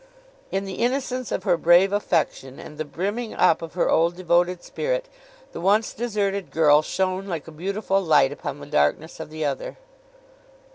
In 0.49 0.65
the 0.65 0.77
innocence 0.81 1.31
of 1.31 1.43
her 1.43 1.57
brave 1.57 1.93
affection, 1.93 2.57
and 2.57 2.79
the 2.79 2.85
brimming 2.85 3.35
up 3.35 3.61
of 3.61 3.75
her 3.75 3.87
old 3.87 4.15
devoted 4.15 4.63
spirit, 4.63 5.07
the 5.51 5.61
once 5.61 5.93
deserted 5.93 6.49
girl 6.49 6.81
shone 6.81 7.27
like 7.27 7.47
a 7.47 7.51
beautiful 7.51 8.01
light 8.01 8.31
upon 8.31 8.59
the 8.59 8.65
darkness 8.65 9.19
of 9.19 9.29
the 9.29 9.45
other. 9.45 9.77